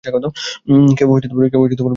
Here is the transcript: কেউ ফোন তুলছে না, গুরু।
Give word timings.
কেউ 0.03 1.07
ফোন 1.09 1.19
তুলছে 1.23 1.47
না, 1.47 1.57
গুরু। 1.61 1.85